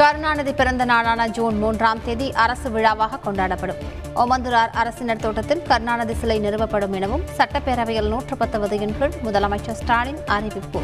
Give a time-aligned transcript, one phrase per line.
[0.00, 3.80] கருணாநிதி பிறந்த நாளான ஜூன் மூன்றாம் தேதி அரசு விழாவாக கொண்டாடப்படும்.
[4.14, 10.80] ஓமந்துரார் அரசினர் தோட்டத்தில் கருணாநிதி சிலை நிறுவப்படும் எனவும் சட்டப்பேரவையில் நூற்று பத்து விதியின் கீழ் முதலமைச்சர் ஸ்டாலின் அறிவிப்பு.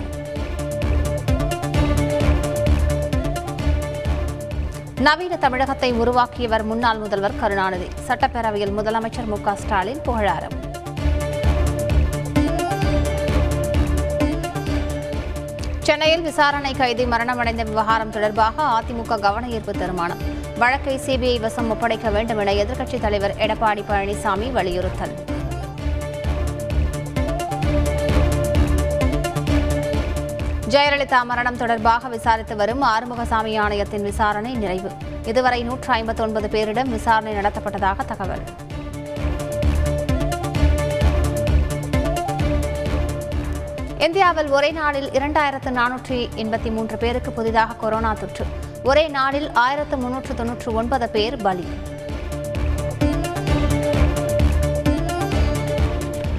[5.00, 7.88] நவீன தமிழகத்தை உருவாக்கியவர் முன்னாள் முதல்வர் கருணாநிதி.
[8.08, 10.56] சட்டப்பேரவையில் முதலமைச்சர் மு க ஸ்டாலின் புகழாரம்.
[15.86, 20.18] சென்னையில் விசாரணை கைதி மரணமடைந்த விவகாரம் தொடர்பாக அதிமுக கவன ஈர்ப்பு தீர்மானம்.
[20.58, 25.14] வழக்கை சிபிஐ வசம் ஒப்படைக்க வேண்டும் என எதிர்க்கட்சித் தலைவர் எடப்பாடி பழனிசாமி வலியுறுத்தல்.
[30.68, 34.90] ஜெயலலிதா மரணம் தொடர்பாக விசாரித்து வரும் ஆறுமுகசாமி ஆணையத்தின் விசாரணை நிறைவு.
[35.24, 38.42] இதுவரை நூற்று ஐம்பத்தி ஒன்பது பேரிடம் விசாரணை நடத்தப்பட்டதாக தகவல்.
[43.98, 48.44] இந்தியாவில் ஒரே நாளில் இரண்டாயிரத்து நானூற்றி எண்பத்தி மூன்று பேருக்கு புதிதாக கொரோனா தொற்று.
[48.84, 51.66] ஒரே நாளில் ஆயிரத்து முன்னூற்று தொன்னூற்று ஒன்பது பேர் பலி.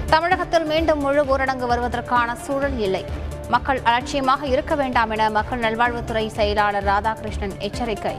[0.06, 3.06] தமிழகத்தில் மீண்டும் முழு ஊரடங்கு வருவதற்கான சூழல் இல்லை.
[3.50, 8.16] மக்கள் அலட்சியமாக இருக்க வேண்டாம் என மக்கள் நல்வாழ்வுத்துறை செயலாளர் ராதாகிருஷ்ணன் எச்சரிக்கை.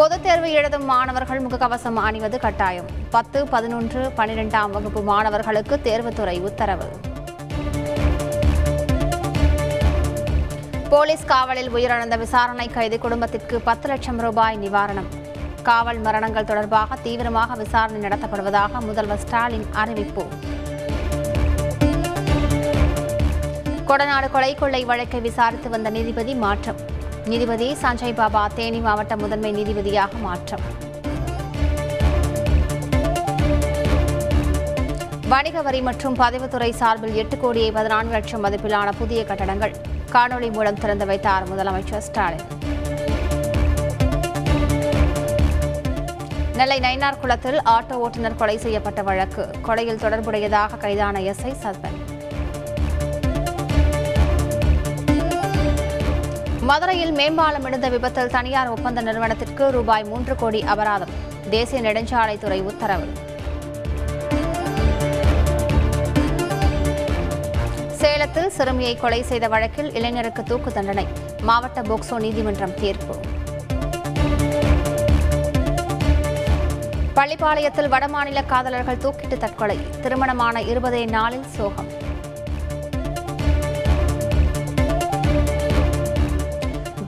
[0.00, 2.86] பொதுத் தேர்வு எழுதும் மாணவர்கள் முகக்கவசம் அணிவது கட்டாயம்.
[3.10, 6.84] பத்து பதினொன்று பனிரெண்டாம் வகுப்பு மாணவர்களுக்கு தேர்வுத்துறை உத்தரவு.
[10.90, 15.10] போலீஸ் காவலில் உயிரிழந்த விசாரணை கைது குடும்பத்திற்கு பத்து லட்சம் ரூபாய் நிவாரணம்.
[15.62, 20.26] காவல் மரணங்கள் தொடர்பாக தீவிரமாக விசாரணை நடத்தப்படுவதாக முதல்வர் ஸ்டாலின் அறிவிப்பு.
[23.86, 26.98] கொடநாடு கொலை கொள்ளை வழக்கை விசாரித்து வந்த நீதிபதி மாற்றம்.
[27.30, 30.64] நீதிபதி சஞ்சய் பாபா தேனி மாவட்ட முதன்மை நீதிபதியாக மாற்றம்.
[35.32, 39.74] வணிக வரி மற்றும் பதிவுத்துறை சார்பில் எட்டு கோடியே பதினான்கு லட்சம் மதிப்பிலான புதிய கட்டடங்கள்
[40.14, 42.46] காணொலி மூலம் திறந்து வைத்தார் முதலமைச்சர் ஸ்டாலின்.
[46.60, 49.46] நெல்லை நயினார் குளத்தில் ஆட்டோ ஓட்டுநர் கொலை செய்யப்பட்ட வழக்கு.
[49.68, 52.09] கொலையில் தொடர்புடையதாக கைதான எஸ்ஐ சஸ்பெண்ட்.
[56.70, 61.12] மதுரையில் மேம்பாலம் இடிந்த விபத்தில் தனியார் ஒப்பந்த நிறுவனத்திற்கு ரூபாய் மூன்று கோடி அபராதம்.
[61.50, 63.06] தேசிய நெடுஞ்சாலைத்துறை உத்தரவு.
[68.00, 71.06] சேலத்தில் சிறுமியை கொலை செய்த வழக்கில் இளைஞருக்கு தூக்கு தண்டனை.
[71.42, 73.16] மாவட்ட போக்சோ நீதிமன்றம் தீர்ப்பு.
[77.14, 79.78] பள்ளிப்பாளையத்தில் வடமாநில காதலர்கள் தூக்கிட்டு தற்கொலை.
[80.02, 82.08] திருமணமான இருபதே நாளில் சோகம்.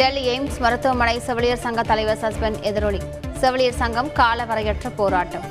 [0.02, 3.00] டெல்லி எய்ம்ஸ் மருத்துவமனை செவிலியர் சங்க தலைவர் சஸ்பெண்ட் எதிரொலி.
[3.40, 5.44] செவிலியர் சங்கம் காலவரையற்ற போராட்டம்.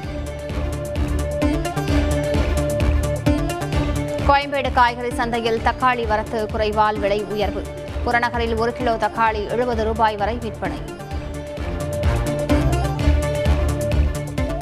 [4.27, 7.63] கோயம்பேடு காய்கறி சந்தையில் தக்காளி வரத்து குறைவால் விலை உயர்வு.
[8.05, 10.81] புறநகரில் ஒரு கிலோ தக்காளி எழுபது ரூபாய் வரை விற்பனை.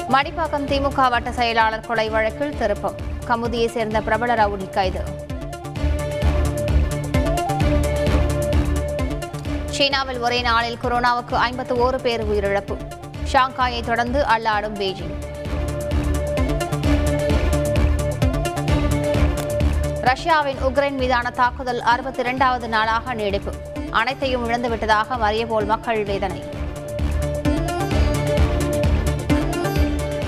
[0.10, 2.96] மடிப்பாக்கம் திமுக வட்ட செயலாளர் கொலை வழக்கில் திருப்பம்.
[3.28, 5.28] கமுதியை சேர்ந்த பிரபல ரவுடி கைது.
[9.80, 12.76] சீனாவில் ஒரே நாளில் கொரோனாவுக்கு ஐம்பத்தி ஓரு பேர் உயிரிழப்பு.
[13.32, 15.14] ஷாங்காயை தொடர்ந்து அல்லாடும் பெய்ஜிங்.
[20.02, 23.52] ரஷ்யாவின் உக்ரைன் மீதான தாக்குதல் அறுபத்தி இரண்டாவது நாளாக நீடிப்பு.
[23.90, 26.44] அனைத்தையும் இழந்துவிட்டதாக மறியபோல் மக்கள் வேதனை.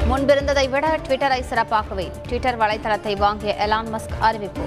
[0.10, 4.62] முன்பிருந்ததை விட ட்விட்டரை சிறப்பாகவே ட்விட்டர் வலைதளத்தை வாங்கிய எலான் மஸ்க் அறிவிப்பு.